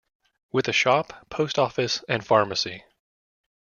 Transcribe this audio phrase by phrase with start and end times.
[0.51, 2.83] With a shop, post office and pharmacy.